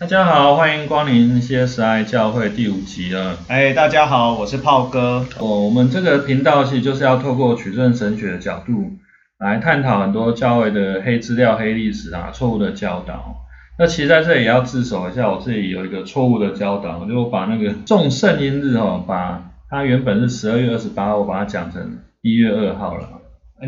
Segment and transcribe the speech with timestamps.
[0.00, 3.36] 大家好，欢迎光临 CSI 教会第五集了。
[3.48, 5.26] 哎，大家好，我是炮哥。
[5.38, 8.92] 哦，我们这个频道其实就是要透过取证神学的角度
[9.38, 13.44] 来探讨很多教会的黑资料、黑历史啊、错误的教导。
[13.78, 23.06] 那其实在这里也要自首一下，我自己有一个错误的教导，就把那个众圣音日哦，把它原本是十二月二十八号，我把它讲成一月二号了。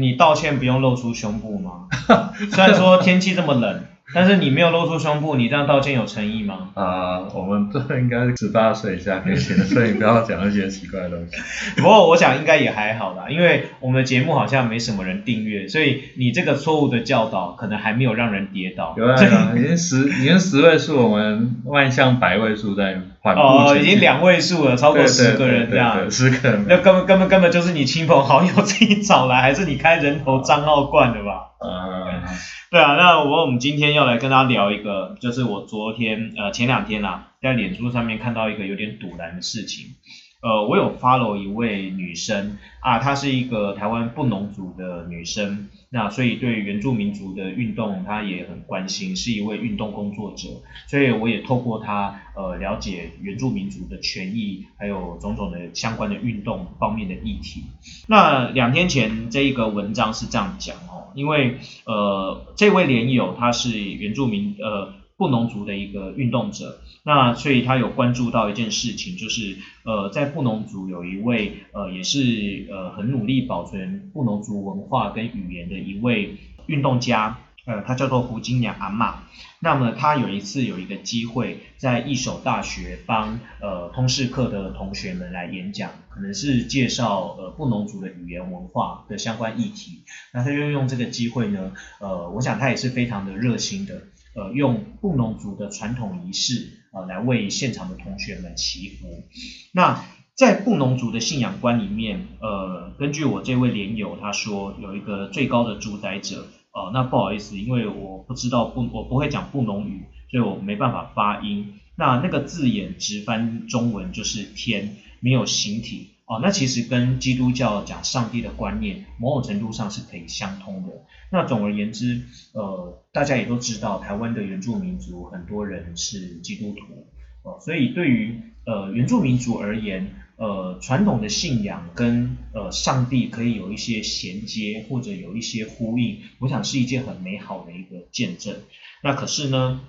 [0.01, 1.89] 你道歉不用露出胸部吗？
[2.51, 3.83] 虽然说天气这么冷。
[4.15, 6.69] 但是你没有露出胸部，你这样道歉有诚意吗？
[6.75, 11.36] 啊，我们这应该是十八岁以下可以的，所以不要讲那些奇怪的东西。
[11.81, 18.95] 不过我想应该也还好啦，因为我们的节目好像没什么人订阅，所以你这个错误的教导可能还没有让人跌倒。
[18.96, 19.17] 有啊，
[19.57, 31.53] 已经十已经十位数，我们万向百位数在缓步哦，已经两位数了，超过十个人这样，十个人，那根本根本根本就是你亲朋好友自己找来，还是你开人头账号灌的吧？
[31.64, 32.02] 嗯。
[32.70, 39.94] 对啊，那我我们今天要来跟大家聊一个，就是我昨天呃前两天啊，在脸书上面看到一个有点堵然的事情，
[40.42, 50.48] 呃，我有 follow 一位女生啊，她是一个台湾布农族的女生，那所以对原住民族的运动她也很关心，是一位运动工作者，
[50.88, 57.62] 所以我也透过她呃了解原住民族的权益，还有种种的相关的运动方面的议题。
[58.08, 61.12] 那两天前这一个文章是这样讲哦。
[61.14, 77.38] 因为呃，这位连友他是原住民呃布农族的一个运动者，那所以他有关注到一件事情，就是呃在布农族有一位呃也是呃很努力保存布农族文化跟语言的一位运动家。
[77.64, 79.22] 呃，他叫做胡金娘阿妈。
[79.60, 90.02] 那么他有一次有一个机会，在一所大学帮呃通识课的同学们来演讲，可能是介绍呃布农族的语言文化的相关议题。
[90.32, 99.25] 那他就用这个机会呢，呃，我想他也是非常的热心的，呃，用布农族的传统仪式啊来为现场的同学们祈福。
[99.72, 106.47] 那在布农族的信仰观里面，呃，根据我这位连友他说，有一个最高的主宰者。
[106.75, 111.75] 哦，那不好意思，因为我不知道不，我不会讲布农语，所以我没办法发音。
[111.97, 116.12] 那那个字眼直翻中文就是天，没有形体。
[116.27, 121.05] 哦，那其实跟基督教讲上帝的观念，某种程度上是可以相通的。
[121.31, 122.22] 那总而言之，
[122.53, 127.06] 呃，大家也都知道，台湾的原住民族很多人是基督徒，
[127.43, 130.15] 哦，所以对于呃原住民族而言。
[130.34, 138.56] 呃，传统的信仰跟呃上帝可以有一些衔接，或者有一些呼应，我想是一件很美好的一个见证。
[139.05, 139.82] 那可是呢，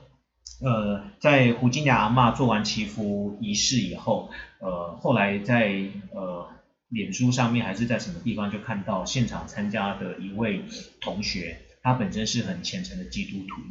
[0.64, 6.48] 呃，在胡金雅阿妈做完祈福仪式以后，呃，后来在呃
[6.88, 10.64] 脸书上面还是在什么地方就看到现场参加的一位
[11.02, 13.62] 同学，他本身是很虔诚的基督徒，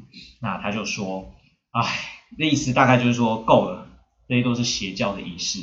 [0.42, 1.32] 那他就说，
[1.70, 1.82] 唉，
[2.36, 3.88] 那意思大概就是说够了，
[4.28, 5.60] 这些都是邪教的仪式。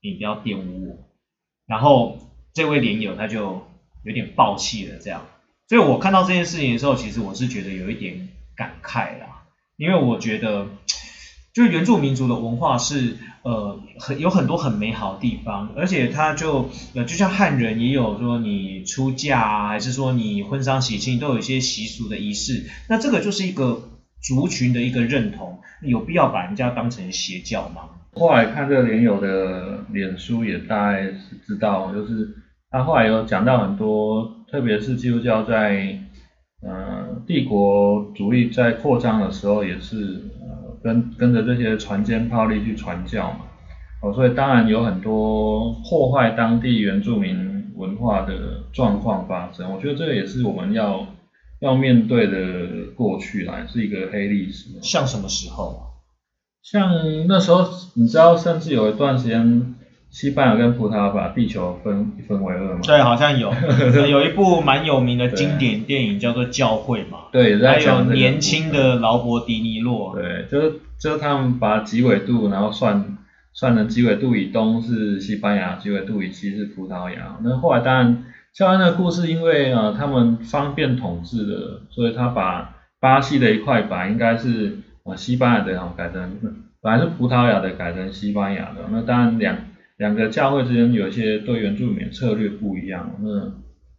[0.00, 0.98] 你不要玷污我，
[1.66, 2.18] 然后
[2.54, 3.66] 这位连友他就
[4.04, 5.26] 有点暴气了，这样，
[5.68, 9.41] 所以我看到这件事情的时候，其实我是觉得有一点感慨啦，
[9.82, 10.68] 因为我觉得，
[11.52, 23.82] 就是原住民族的文化是呃很有很多很美好的地方，而且他就呃就像汉人也有说你出嫁啊，还是说你婚丧喜庆都有一些习俗的仪式，那这个就是一个
[24.22, 27.82] 族群的一个认同，有必要把人家当成邪教吗？
[28.12, 32.36] 后来看这个连友的脸书也大概是知道，就是
[32.70, 35.98] 他后来有讲到很多，特别是基督教在
[36.62, 43.40] 呃帝国主义在扩张的时候，也是呃跟跟着这些船坚炮利去传教嘛，
[44.00, 51.06] 哦，所以当然有很多破坏当地原住民文化的状况发生，我觉得这个也是我们要
[51.60, 54.70] 要面对的过去啦，是一个黑历史。
[54.82, 55.88] 像什么时候？
[56.62, 59.74] 像那时候，你知道，甚至有一段时间，
[60.12, 62.80] 西班牙跟葡萄牙把地球分一分为二嘛？
[62.82, 63.52] 对，好像有，
[64.06, 67.20] 有一部蛮有名的经典电影叫做《教会》嘛。
[67.32, 70.14] 对，还有年轻的劳勃迪尼洛。
[70.14, 73.16] 对，就是就是他们把几纬度，然后算
[73.54, 77.38] 算了几纬度以东是西班牙，几纬度以西是葡萄牙。
[77.42, 78.24] 那后来当然，
[78.54, 84.78] 教安的故事，因为呃他们方便统治的，所以他把巴西的一块板应该是。
[85.04, 86.38] 呃，西班牙的哈改成
[86.80, 89.56] 本来是葡萄牙的改成西班牙的，那当然两
[90.02, 93.52] 两个教会之间有一些对原住民策略不一样，那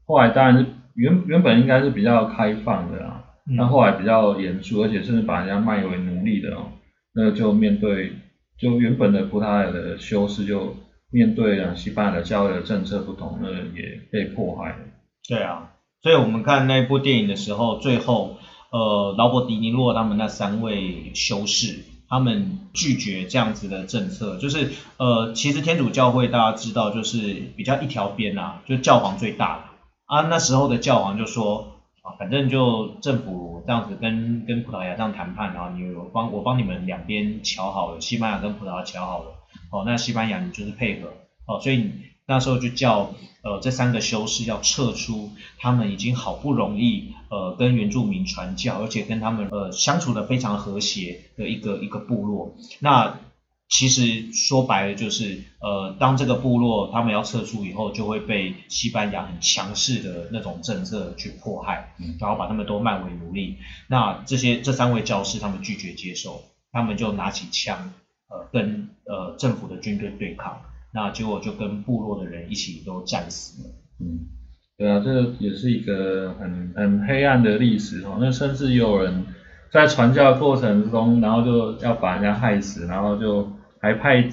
[0.05, 0.65] 后来当然是
[0.95, 3.23] 原原本应该是比较开放的啦，
[3.57, 6.73] 那后来比较严肃，而且甚至把人家卖为奴隶的哦，
[7.15, 8.11] 那就面对
[8.59, 10.75] 就原本的葡萄牙的修士就
[11.09, 14.79] 面对了西班牙的教会的政策不同，那也被迫害了。
[15.29, 15.71] 对啊，
[16.01, 18.37] 所以我们看那部电影的时候，最后。
[18.73, 21.77] 呃，劳勃迪尼洛他们那三位修士，
[22.13, 27.17] 他们拒绝这样子的政策，就是呃，其实天主教会大家知道，就是
[27.57, 29.71] 比较一条边啊，就教皇最大
[30.05, 39.31] 啊，那时候的教皇就说啊，反正就政府这样子跟跟葡萄牙这样谈判，然后你我帮我帮你们两边瞧好了，西班牙跟葡萄牙瞧好了，
[39.71, 41.07] 哦，那西班牙你就是配合，
[41.47, 41.93] 哦，所以
[42.27, 45.29] 那时候就叫呃这三个修士要撤出，
[45.59, 47.13] 他们已经好不容易。
[47.29, 52.55] 呃，跟原住民传教，而且跟他们呃相处的非常和谐的一个一个部落。
[52.77, 53.17] 那
[53.67, 63.57] 其实说白了就是，呃，当这个部落他们要撤出以后，就会被西班牙很强势的那种政策去迫害，然后把他们都卖为奴隶。
[63.87, 67.93] 那这些这三位教师他们拒绝接受，他们就拿起枪，
[68.29, 70.61] 呃，跟呃政府的军队对抗。
[70.93, 73.69] 那结果就跟部落的人一起都战死了。
[73.99, 74.27] 嗯。
[74.75, 78.17] 对啊，这也是一个很很黑暗的历史哦。
[78.19, 79.23] 那甚至有人
[79.71, 84.27] 在传教过程中，然后就要把人家害死，然后就还派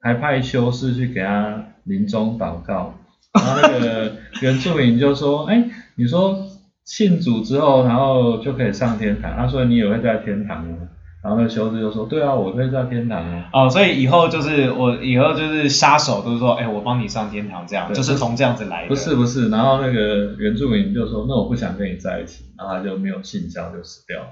[0.00, 2.92] 还派修士去给他临终祷告。
[3.34, 5.64] 然后那个 原住民就说：“哎，
[5.94, 6.44] 你说
[6.84, 9.36] 信主之后，然后就可以上天堂。
[9.36, 10.76] 他说你也会在天堂吗？”
[11.24, 18.88] 然后那个修士就说：“对啊，我可以上天堂啊。”哦，所以以后就是我以后就是杀手都是说：“哎，我帮你上天堂。”这样就是从这样子来的。
[18.88, 24.26] 不是不是，然后那个原住民就说：“那我不想跟你在一起。”然后他就没有信教就死掉了。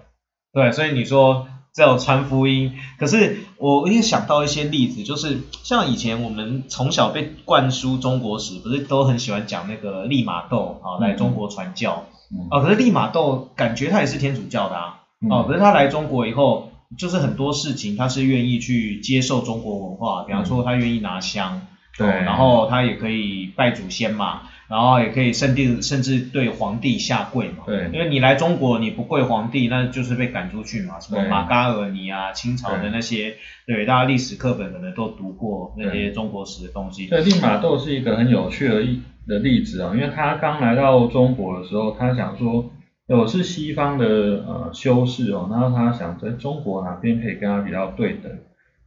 [0.53, 12.05] 对，所以你说这种传福音，可是我也想到一些例子，就是像以前我们从小被灌输中国史，不是都很喜欢讲那个利玛窦啊来中国传教
[12.50, 15.00] 哦，可是利玛窦感觉他也是天主教的啊，
[15.31, 16.69] 哦，可是他来中国以后。
[16.97, 21.61] 就是很多事情，他是愿意去接受中国文化，比方说他愿意拿香，
[21.97, 33.37] 对，然后他也可以拜祖先嘛，然后也可以甚至甚至对皇帝下跪嘛，对，因为你来中国你不跪皇帝，那就是被赶出去嘛，什么马嘎尔尼啊，清朝的那些，
[33.67, 37.06] 对，大家历史课本可能都读过那些中国史的东西。
[37.06, 42.71] 对，利玛窦是一个很有趣的一的例子啊，因为他刚来到中国的时候，他想说。
[43.08, 48.32] 我是西方的呃修士哦，然后他想在中国哪边可以跟他比较对等，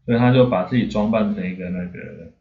[0.05, 2.31] 所以他就把自己装扮成一个那个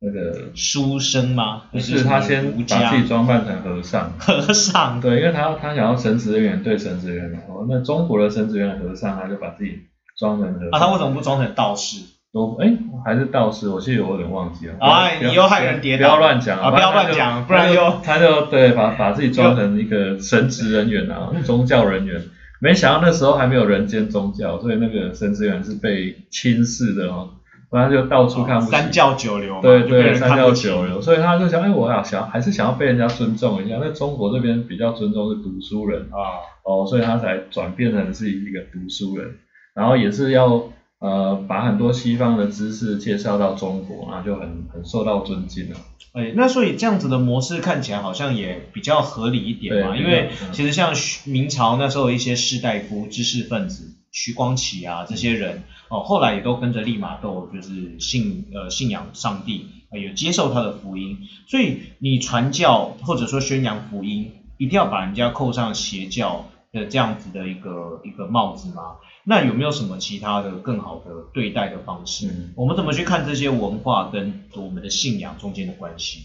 [0.00, 1.64] 那个书生吗？
[1.70, 4.10] 不是，他先把自己装扮成和尚。
[4.18, 5.00] 和尚。
[5.00, 9.78] 对，因为他他想要神职人员对神职人员哦，那中国的神职人员和尚他就把自己
[10.16, 10.70] 装成和尚。
[10.70, 12.02] 啊，他为什么不装成道士？
[12.32, 12.72] 都哎，
[13.04, 14.74] 还是道士，我记得我有点忘记了。
[14.78, 16.70] 哎，你又害人跌倒，不要乱讲啊！
[16.70, 22.22] 不要乱讲，不然又他就对把把自己装成一个神职人员啊，宗教人员。
[22.60, 27.30] 没想到那时候还没有人间宗教，所以那个神职人员是被轻视的哦，
[27.72, 28.70] 然后就到处看不起。
[28.70, 33.78] 三教九流对对，三教九流，所以他就想，哎，我要想还是想要被人家尊重一下。
[33.80, 39.38] 那中国这边比较尊重是读书人啊，哦，所以他才转变成是一个读书人，
[39.74, 40.68] 然后也是要。
[41.00, 45.76] 呃，把很多西方的知识介绍到中国，那就很很受到尊敬了。
[46.12, 50.92] 哎，那所以这样子的模式看起来好像也比较合理一点嘛，因为其实像
[51.24, 61.16] 明朝那时候一些士大夫、知识分子，徐光启啊这些人，哦，后来也都跟着利玛窦，就是信呃信仰上帝，也接受他的福音。
[61.46, 68.96] 所以你传教或者说宣扬福音，一定要把人家扣上邪教的这样子的一个一个帽子吗？
[69.24, 72.28] 那有没有什么其他的更好的对待的方式？
[72.56, 76.20] 我们怎么去看这些文化跟我们的信仰中间的关系？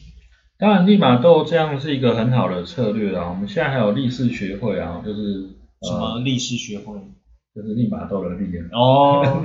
[0.58, 3.30] 当然，利玛窦这样是一个很好的策略啊。
[3.30, 5.50] 我们现在还有立士学会啊，就是
[5.82, 6.94] 什么立士学会？
[7.54, 9.22] 就是利玛窦的立哦，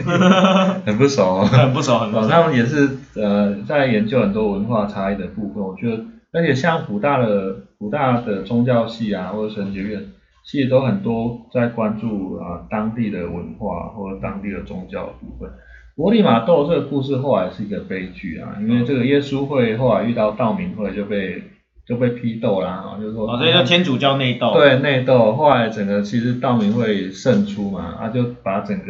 [0.86, 2.28] 很不熟，很不熟，很不熟。
[2.28, 5.62] 他们也是呃在研究很多文化差异的部分。
[5.62, 10.12] 我觉得，而且像古大的古大的宗教系啊，或者神学院。
[10.44, 15.50] 其实都很多在关注啊当地的文化或者当地的宗教部分。
[15.96, 21.42] 伯利马窦这个故事后来是一个悲剧啊，因为这个耶稣会后来遇到道明会就被
[21.86, 24.54] 就被批斗啦，啊，就是说，哦，所以叫天主教内斗。
[24.54, 28.84] 对内斗，后来整个其实道明会胜出嘛，啊就把整个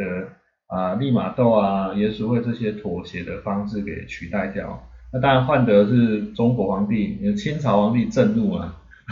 [0.69, 4.87] 啊利玛窦啊耶稣会这些妥协的方式给取代掉。
[5.13, 8.55] 那当然换得是中国皇帝，清朝皇帝震怒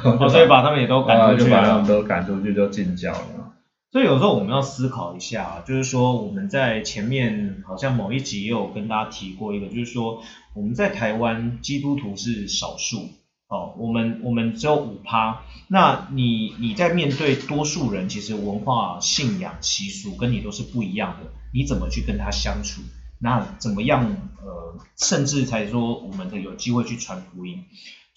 [0.05, 0.29] 了。
[0.31, 3.55] 所以把他们也都赶出去，就把他们都赶出去，就禁教了。
[3.91, 10.23] 所以有时候我们要思考一下，就是说我们在前面好像某一集也有跟大家提过一个，就是说
[10.55, 13.09] 我们在台湾基督徒是少数，
[13.49, 15.41] 哦，我们我们只有五趴。
[15.69, 22.83] 那你你在面对多数人，其实文化、信仰、习俗跟你都是不一样的，你怎么去跟他相处？
[23.19, 24.05] 那怎么样？
[24.43, 27.65] 呃，甚至才说我们的有机会去传福音。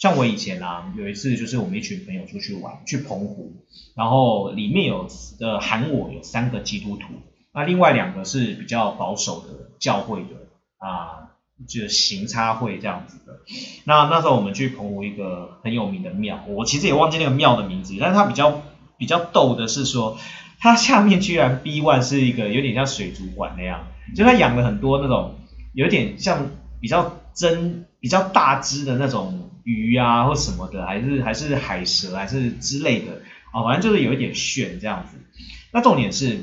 [0.01, 3.53] 像我以前啊，有一次就是我们一群朋友出去玩，去澎湖，
[3.96, 5.08] 然后里面有
[5.39, 7.13] 呃喊我有三个基督徒，
[7.53, 10.29] 那另外两个是比较保守的教会的
[10.79, 11.29] 啊，
[11.67, 13.41] 就行差会这样子的。
[13.84, 18.63] 那那时候我们去澎湖一个很有名的庙，我其实也忘记那个庙的名字，但是它比较
[18.98, 20.17] 比较逗的是说，
[20.58, 25.36] 它下面居然 B one 是一个有点像水族馆那样，就它养了很多那种
[25.74, 26.48] 有点像
[26.79, 35.18] 比较真比较大只的那种鱼啊或什么的，还是还是海蛇还是之类的啊，反正就是有一点炫这样子。
[35.72, 36.39] 那重点是。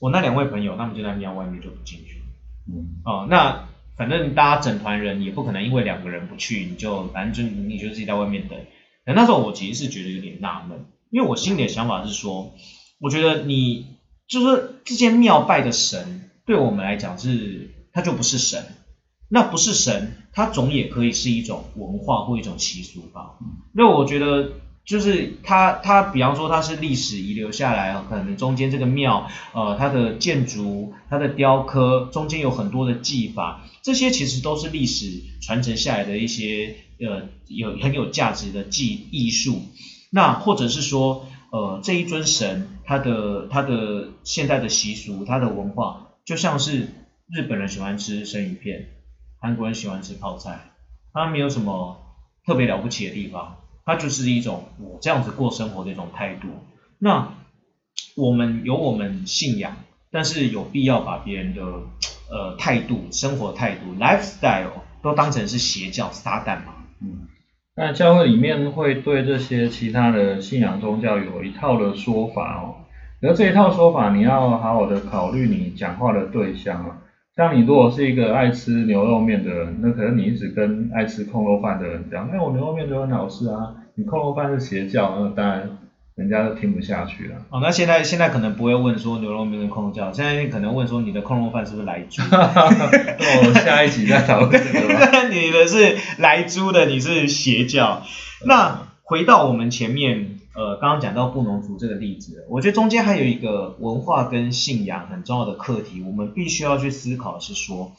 [0.00, 2.20] 我那两位朋友，他们就在庙外面就不进去。
[2.66, 8.58] 嗯，哦，那反正大家整团人也不可能因为两个人不去，你就反正就你就自己在外面等。
[9.06, 12.52] 那那时候我其实是觉得有点纳闷，因为我心里的想法是说，
[12.98, 13.96] 我觉得你
[14.26, 18.64] 就是这间庙拜的神，对我们来讲是它就不是神，
[19.32, 23.38] 那不是神，它总也可以是一种文化或一种习俗吧。
[23.72, 24.52] 那我觉得。
[24.84, 39.62] 就是它，它比方说它是历史遗留下来，可能中间这个庙，呃，它的建筑、它的雕刻，中间有很多的技法，这些其实都是历史传承下来的一些呃有很有价值的技艺术。
[40.10, 46.88] 那或者是说，呃，这一尊神，它的它的现代的习俗、它的文化，就像是
[47.30, 48.88] 日本人喜欢吃生鱼片，
[49.42, 50.60] 韩国人喜欢吃泡菜，
[51.12, 52.00] 它没有什么
[52.46, 53.56] 特别了不起的地方。
[53.84, 56.46] 它就是一种我这样子过生活的一种态度。
[57.00, 57.34] 那
[58.16, 59.74] 我们有我们信仰，
[60.12, 61.62] 但是有必要把别人的
[62.30, 64.70] 呃态度、生活态度、lifestyle
[65.02, 66.74] 都当成是邪教、撒旦吗？
[67.00, 67.26] 嗯，
[67.74, 72.76] 那教会里面会对这些其他的信仰宗教有一套的说法哦。
[73.20, 77.01] 而这一套说法，你要好好的考虑你讲话的对象啊。
[77.34, 85.78] 像你如果是一个爱吃牛肉面的人，那可能你一直跟爱吃控肉饭的人讲，哎，我牛肉面都很好吃啊，你控肉饭是邪教，那当然
[86.14, 87.36] 人家都听不下去了。
[87.48, 92.20] 哦，那现在现在可能不会问说牛肉面是空教，现在可能问说你的控肉饭是不是来猪？
[92.30, 95.28] 我下一集再讨论这个。
[95.32, 98.02] 你的是来猪的，你是邪教。
[98.44, 100.36] 那回到我们前面。
[100.54, 107.92] 呃，刚刚讲到布农族这个例子，我觉得中间还有一个文化跟信仰很重要的课题，我们必须要去思考是说，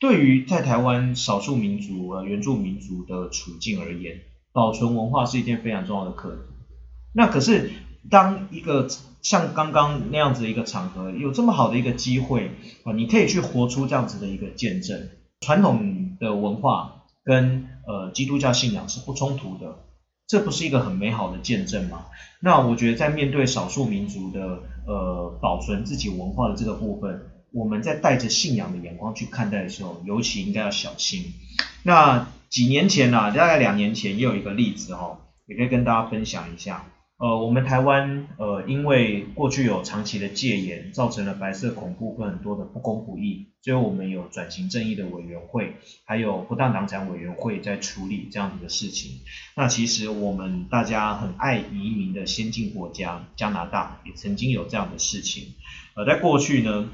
[0.00, 6.40] 对于在台湾少数民族呃原住民族的处境而言，保存文化是一件非常重要的课题。
[7.12, 7.70] 那可是
[8.10, 8.88] 当一个
[9.22, 12.50] 像刚刚那样子的一个场合，有这么好的一个机会
[12.82, 19.84] 啊，你可以去活出这样子的一个见证，传统的文化跟呃基督教信仰是不冲突的。
[20.30, 22.06] 这不是一个很美好的见证吗？
[22.38, 31.32] 那我觉得在面对少数民族的呃保存自己文化的这个部分，我们在带着信仰的眼光去看待的时候，尤其应该要小心。
[31.82, 36.84] 那几年前呢，大概两年前也有一个例子哈，也可以跟大家分享一下。
[37.20, 45.74] 呃，我们台湾呃，因为过去有长期的戒严，造成了白色恐怖跟很多的不公不义，所以我们有转型正义的委员会，
[46.06, 49.20] 还有不当党产委员会在处理这样子的事情。
[49.54, 55.56] 那其实我们大家很爱移民的先进国家加拿大，也曾经有这样的事情。
[55.96, 56.88] 呃，在过去呢，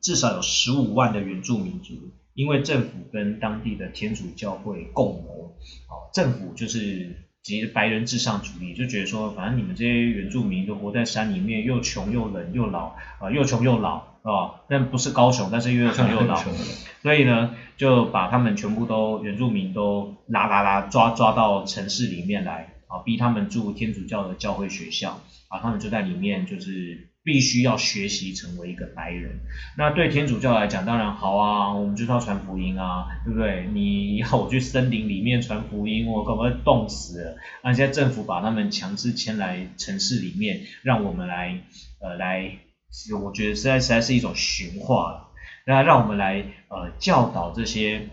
[0.00, 1.94] 至少有十五万的原住民族，
[2.34, 5.54] 因为政府跟当地的天主教会共谋，
[5.88, 7.28] 哦，政府就是。
[7.42, 16.36] 其实白人至上主义就觉得说，反正你们这些原住民都活在山里面，又穷又冷又老啊，又穷又老啊，但不是高雄，但是又穷又老，
[17.02, 27.11] 所以呢，就把他们全部都原住民都拉拉拉抓抓到城市里面来啊，逼他们住天主教的教会学校啊，他们就在里面就是。
[27.24, 29.38] 必须要学习成为一个白人，
[29.76, 33.68] 那对天主教来讲，当然好啊，我们就是要传福音啊，对不对？
[33.72, 37.36] 你 要我去森林里面传福音，我可能会冻死了。
[37.62, 41.60] 那现在政府把他们强制迁来城市里面，让我们来，
[42.00, 42.58] 呃，来，
[43.22, 45.28] 我觉得实在实在是一种驯化了。
[45.64, 48.08] 那让我们来，呃，教导这些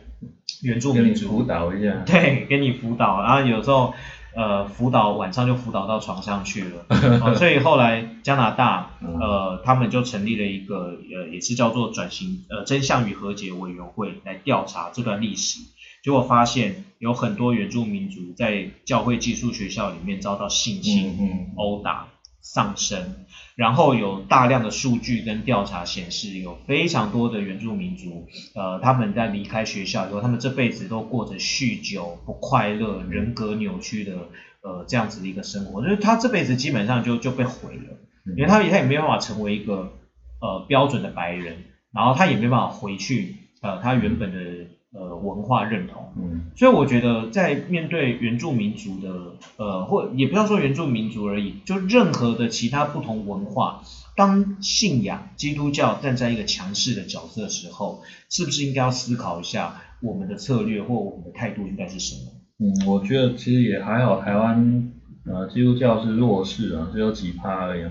[0.61, 3.95] 原住民族，辅导一下，对，给你辅导，然后有时候。
[4.35, 6.85] 呃，辅导晚上就辅导到床上去了，
[7.35, 15.59] 所以后来加拿大呃，他们就成立了一个呃，也是叫做转型呃真相与和解委员会来调查这段历史，
[16.03, 22.07] 结果发现有很多原住民族在教会寄宿学校里面遭到性侵、殴打。
[22.41, 23.25] 上升，
[23.59, 28.25] 然后有大量的数据跟调查显示，有非常多的原住民族，
[28.55, 34.13] 呃，他们在离开学校以后，他们这辈子都过着酗酒、不快乐、人格扭曲的，
[34.61, 37.97] 呃，这样子的一个生活，就是他这辈子基本上就就被毁了，
[38.37, 39.91] 因为他他也没办法成为一个
[40.39, 41.57] 呃标准的白人，
[41.91, 46.11] 然后他也没办法回去呃他原本的呃文化认同。
[46.17, 53.81] 嗯，所以我觉得在面对原住民族的呃或也不要说原住民族而已，就任何的其他不同文化，
[54.15, 62.31] 当信仰基督教站在一个强势的角色的时候，是不是应该要思考一下我们的策略或我们的态度应该是什么？
[62.59, 64.91] 嗯，我觉得其实也还好，台湾
[65.25, 67.83] 呃基督教是弱势啊，只有几趴而已。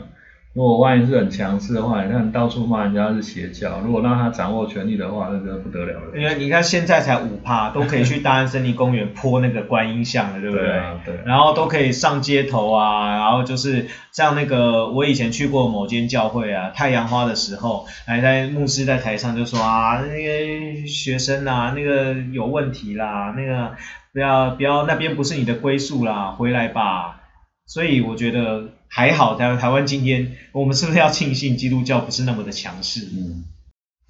[0.58, 6.18] 如果万一是很强势的话，你看到处骂人家是邪教，如果让他掌握权力的话，那真的不得了了。
[6.18, 10.66] 因为你看现在才五趴，都可以去大安森林公园泼那个观音像了，对不对？
[11.06, 11.14] 对。
[11.24, 23.76] 然后都可以上街头啊，然后就是像那个我以前去过某间教会啊，太阳花的时候，还在牧师在台上就说啊，那个学生啊，那个有问题啦，那个
[24.12, 27.20] 不要不要那边不是你的归宿啦，回来吧。
[27.64, 28.70] 所以我觉得。
[28.90, 33.06] 还好，台台湾今天，我们是不是要庆幸基督教不是那么的强势？
[33.12, 33.44] 嗯，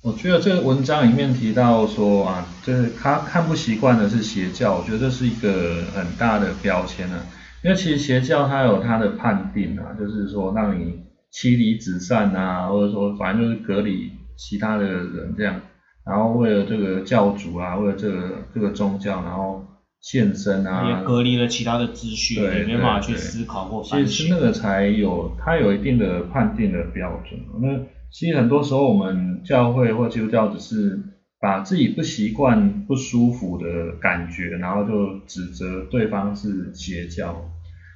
[0.03, 7.27] 我觉得这个文章里面提到说啊，就是他看不习惯的是邪教，我觉得这是一个很大的标签啊。
[7.65, 10.95] 因为其实邪教它有它的判定啊，就是说让你
[11.33, 15.61] 妻离子散啊，或者说反正就是隔离其他的人这样，
[16.07, 19.65] 然后为了这个教主啊，为了这个这个宗教，然后。
[20.01, 24.07] 现身啊，也隔离了其他的资讯，也没办法去思考或反省。
[24.07, 27.41] 其实那个才有，它有一定的判定的标准。
[27.61, 30.99] 那其实很多时候我们教会或基督教只是
[31.41, 37.45] 把自己不习惯、不舒服的感觉，然后就指责对方是邪教。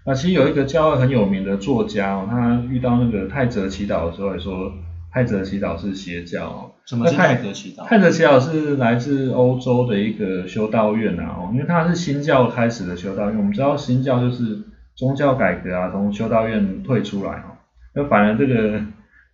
[0.04, 4.72] 那其实有一个教会很有名的作家，他遇到那个泰泽祈祷的时候也说。
[5.12, 7.84] 泰泽祈祷是邪教，什么是泰泽祈祷？
[7.86, 13.36] 泰泽祈祷是来自欧洲的一个修道院啊，哦，因为它是新教开始的修道院。
[13.36, 14.62] 我们知道新教就是
[14.96, 17.60] 宗教改革啊，从修道院退出来哦，
[17.94, 18.80] 那反而这个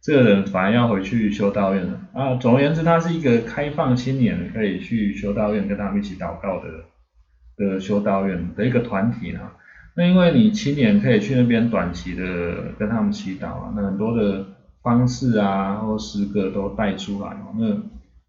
[0.02, 2.34] 这个人反而要回去修道院了啊。
[2.34, 6.68] 总而言之，它是一个开放青年可以去修道院跟他们一起祷告的
[7.56, 9.52] 的修道院的一个团体啊。
[9.94, 14.44] 那因为你青年可以去那边短期的跟他们祈祷啊，那很多的。
[14.88, 17.52] 方式啊，或诗歌都带出来哦。
[17.58, 17.76] 那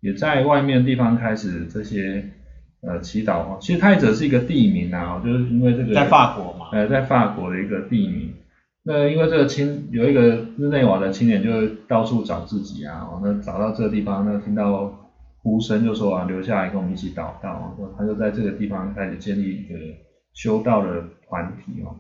[0.01, 2.29] 也在外面地方开始这些
[2.81, 3.57] 呃祈祷哦。
[3.61, 8.34] 其实泰者是一个地名啊，就是因为这个在法国嘛，呃，在法国的一个地名。
[8.84, 10.21] 那因为这个青有一个
[10.57, 11.49] 日内瓦的青年就
[11.88, 14.93] 到处找自己啊，那找到这个地方，那听到
[15.43, 17.77] 呼声就说啊，留下来跟我们一起祷告。
[17.97, 19.75] 他就在这个地方开始建立一个
[20.34, 21.95] 修道的团体哦。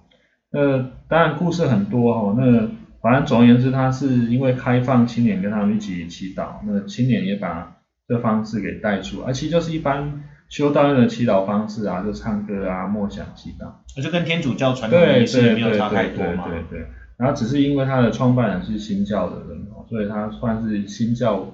[0.51, 2.78] 那当然故事很多哦，那。
[3.01, 16.47] 反正总而言之，他是因为开放青年跟他们一起祈祷，那青年也把这方式给带出，而其实就是一般修道院的祈祷方式啊，就唱歌啊、默想祈祷，那就跟天主教传统仪式没有差太多嘛。
[16.47, 16.87] 对对对。
[17.17, 21.53] 然后只是因为他的创办人是新教的人哦，所以他算是新教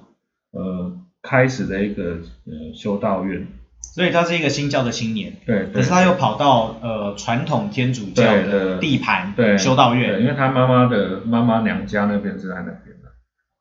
[0.52, 3.48] 呃开始的一个呃修道院。
[3.96, 13.10] 所以他是一个新教的青年，对，可是他又跑到呃传统天主教的地盘修道院，因为他妈妈的妈妈娘家那边是在那边的，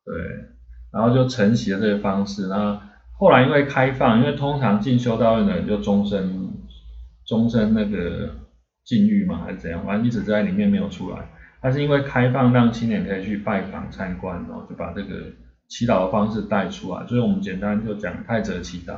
[0.05, 0.15] 对，
[0.93, 2.81] 然后就承袭了这个方式，那
[3.17, 6.51] 后来因为开放，因为通常进修道院的人就终身
[7.25, 8.31] 终身那个
[8.85, 11.29] 禁欲嘛，还是怎样，反正一直在里面没有出来，
[11.63, 15.15] 他是因为开放让青年可以去拜访参观，然后就把这个
[15.69, 18.97] 祈祷的方式带出来，所以我们简单就讲泰泽祈祷。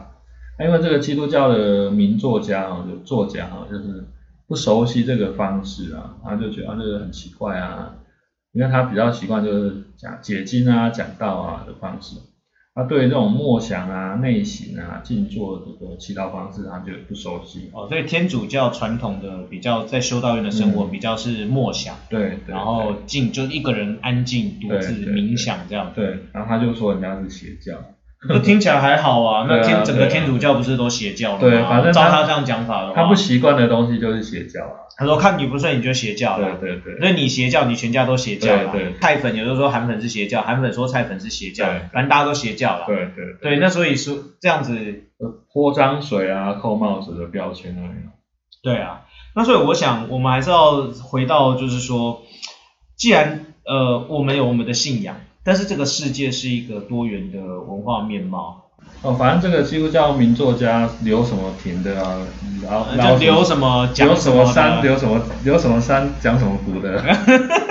[0.59, 4.07] 因为这个基督教的名作家啊，就作家哈，就是
[4.47, 7.95] 不熟悉这个方式啊，他就觉得这个很奇怪啊，
[8.53, 12.17] 因为他比较习惯就是讲解经啊、讲道啊的方式，
[12.75, 17.71] 他对这种默想啊、内省啊、静坐这个祈祷方式，他就不熟悉。
[17.75, 25.93] 哦，所以天主教传统的比较在修道院的生活比较是默想，对，然后静就一个人安静独自冥想这样。
[25.95, 27.79] 对，然后他就说人家是邪教。
[28.29, 31.39] 那听起来还好啊，那天整个天主教不是都邪教吗？
[31.41, 34.87] 对，反正照他这样讲法的话，他不习惯的东西就是邪教啊。
[34.99, 36.97] 他说看你不顺你就邪教了，对对对。
[37.01, 38.73] 那你邪教，你全家都邪教了。
[39.01, 42.85] 菜粉有的说韩粉是邪教，韩粉说菜粉是邪教，反正大家都邪教了。
[42.87, 43.59] 对对对。
[43.59, 44.75] 那所以说这样子
[45.53, 48.05] 泼脏水啊、扣帽子的标签而已。
[48.63, 49.03] 对啊，
[49.35, 52.23] 那所以我想我们还是要回到就是说，
[52.97, 55.17] 既然呃我们有我们的信仰。
[55.47, 58.65] 但是这个世界是一个多元的文化面貌。
[59.03, 62.27] 哦，反正这个基督教名作家留什么评的啊，
[62.97, 67.01] 然后就留什么讲什么山，留什么留什么山讲什么古的。
[67.01, 67.63] 哈哈哈哈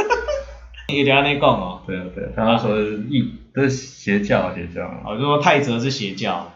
[0.87, 1.81] 你这样讲哦。
[1.85, 4.83] 对对，他说异都是邪教邪教。
[5.05, 6.53] 哦，就说泰泽是邪教。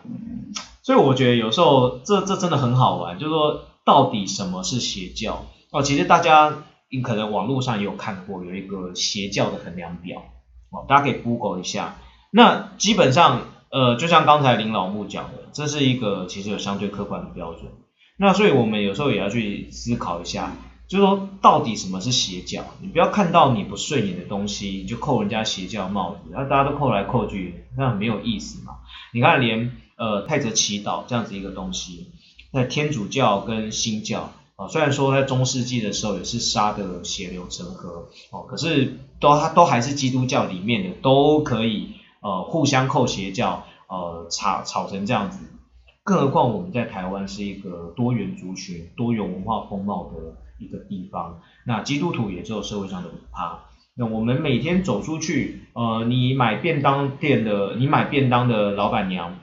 [0.83, 5.45] 所以我觉得有时候这这真的很好玩，就是说到底什么是邪教？
[5.71, 10.21] 哦，其实大家你可能网络上也有看过，有一个邪教的衡量表。
[10.71, 11.97] 哦，大家可以 Google 一下。
[12.31, 17.71] 那基本上呃，就像刚才林老木讲的，这是一个其实有相对客观的标准。
[18.17, 20.51] 那所以我们有时候也要去思考一下，
[20.87, 22.63] 就是说到底什么是邪教？
[22.81, 28.77] 你不要看到你不顺眼的东西你就扣人家邪教帽子，那大家都扣来扣去，那很没有意思嘛。
[29.13, 32.11] 你看连呃太泽祈祷这样子一个东西，
[32.51, 45.39] 在天主教跟新教啊，虽然说在中世纪的时候也是杀的血流成河哦，可是都它都还是基督教里面的都可以呃互相扣邪教呃吵吵成这样子。
[46.03, 53.61] 更何况我们在台湾是一个多元族群、多元文化风貌的一个地方，那基督徒也只有社会上的五趴。
[53.95, 59.35] 那我们每天走出去，呃，你买便当店的，你买便当的老板娘，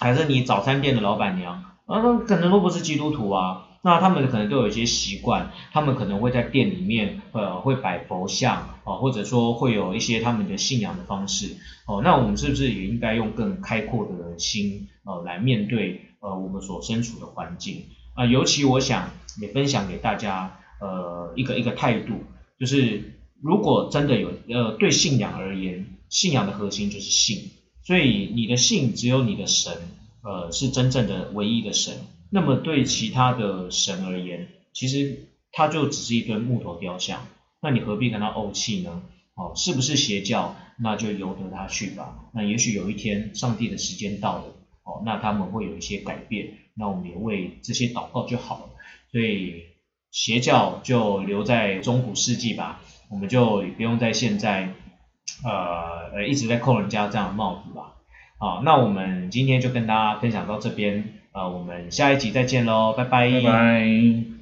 [0.00, 3.63] 还是你早餐店的老板娘，啊，可能都不是基督徒啊。
[3.84, 17.84] 那他们可能都有一些习惯，他们可能会在店里面，呃，会摆佛像，啊，或者说会有一些他们的信仰的方式，哦，那我们是不是也应该用更开阔的心，呃，来面对，呃，我们所身处的环境？
[18.14, 22.14] 啊，尤其我想也分享给大家，呃，一个一个态度，
[22.58, 27.50] 就是如果真的有，呃，对信仰而言，信仰的核心就是信，
[27.82, 29.76] 所以你的信只有你的神，
[30.22, 31.94] 呃，是真正的唯一的神。
[32.34, 37.28] 那么对其他的神而言，其实它就只是一尊木头雕像，
[37.62, 39.02] 那你何必跟他怄气呢？
[39.36, 40.56] 哦，是不是邪教？
[40.76, 42.28] 那就由得他去吧。
[42.34, 44.44] 那也许有一天上帝的时间到了，
[44.82, 48.70] 哦，那他们会有一些改变，那我们也为这些祷告就好了。
[49.12, 49.62] 所以
[50.10, 54.74] 邪教就留在中古世纪吧，我们就不用在现在，
[55.44, 57.94] 呃呃一直在扣人家这样的帽子吧。
[58.40, 61.20] 好，那我们今天就跟大家分享到这边。
[61.34, 64.33] 啊，我们下一集再见喽，拜拜。